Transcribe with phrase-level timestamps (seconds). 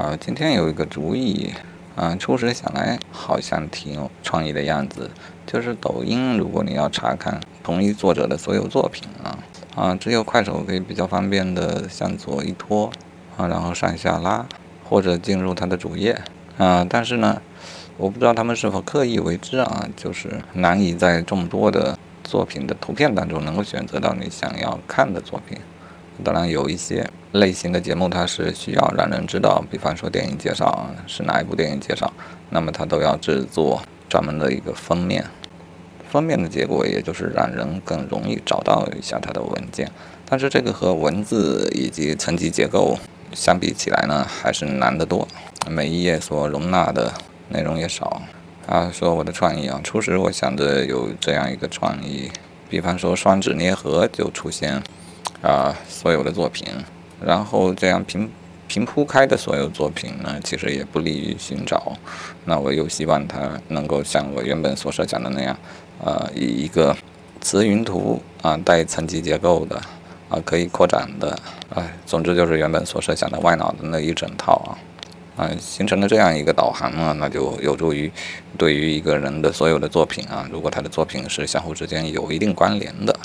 [0.00, 1.52] 啊，今天有一个主意，
[1.94, 5.10] 啊，初时想来好像挺有创意的样子。
[5.46, 9.38] 就是抖音，如果你要查看同一作者的所有作品啊，
[9.74, 12.90] 啊，只有快手可以比较方便的向左一拖，
[13.36, 14.46] 啊，然后上下拉，
[14.88, 16.18] 或者进入它的主页，
[16.56, 17.42] 啊，但是呢，
[17.98, 25.58] 我不知道他们是否刻意为之啊，就是难以在众多的作品的图片当中能够选择到你想要看的作品。
[26.22, 32.12] 当然，有一些类型的节目，它是需要让人知道，比方说电影介绍是哪一部电影介绍，
[32.50, 35.24] 那么它都要制作专门的一个封面。
[36.10, 39.90] 封面的结果，也就是让人更容易找到一下它的文件。
[40.28, 42.98] 但是这个和文字以及层级结构
[43.32, 45.26] 相比起来呢，还是难得多。
[45.68, 47.12] 每一页所容纳的
[47.48, 48.22] 内容也少。
[48.66, 52.30] 啊，说我的创意啊，初始我想着有这样一个创意，
[52.68, 54.82] 比方说双指捏合就出现。
[55.42, 56.66] 啊，所有的作品，
[57.24, 58.30] 然后这样平
[58.68, 61.96] 平铺开的所有作品呢，其实也不利于寻找。
[62.44, 65.58] 那我又希望它能够像我原本所设想的那样，
[66.04, 66.94] 呃，以一个
[67.40, 69.80] 词云图啊，带层级结构的
[70.28, 71.38] 啊，可以扩展的，
[71.74, 74.78] 哎，总之就是原本所设想的歪脑的那一整套
[75.36, 78.12] 啊，啊，形成了这样一个导航呢，那就有助于
[78.58, 83.18] 对于一个人的所有的作品啊，如果他的作品是相互之间有一定关联的。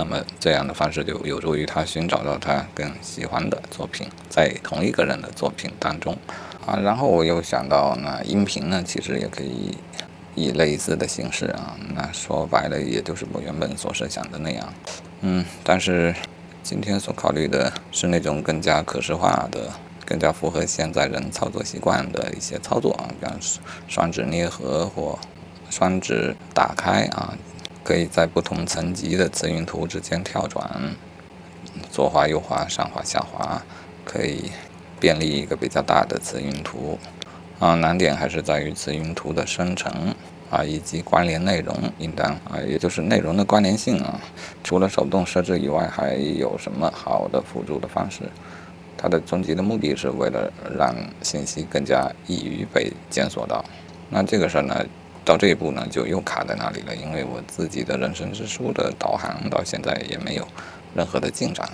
[0.00, 6.16] 那么这样的方式就有助于他寻找到他更喜欢的作品，在同一个人的作品当中，
[6.64, 9.76] 啊，然后我又想到，那音频呢，其实也可以
[10.34, 14.72] 以类似的形式啊，那说白了，也就是我原本所设想的那样，
[15.20, 16.14] 嗯，但是
[16.62, 19.70] 今天所考虑的是那种更加可视化的、
[20.06, 23.38] 更加符合现在人操作习惯的一些操作啊，比方
[23.86, 25.18] 双指捏合或
[25.68, 27.34] 双指打开啊。
[27.90, 30.64] 可以在不同层级的词云图之间跳转，
[31.90, 33.60] 左滑右滑上滑下滑，
[34.04, 34.52] 可以
[35.00, 36.96] 便利一个比较大的词云图。
[37.58, 40.14] 啊，难点还是在于词云图的生成
[40.52, 44.20] 啊，以及关联内容应当啊，也就是内容的关联性啊。
[44.62, 48.22] 除了手动设置以外，还有什么好的辅助的方式？
[48.96, 50.48] 它的终极的目的是为了
[50.78, 53.64] 让信息更加易于被检索到。
[54.10, 54.86] 那这个事儿呢？
[55.30, 60.48] 到这一步呢，就又卡在那里了，因为我自己的人生之书的导航到现在也没有
[60.92, 61.70] 任何的进展。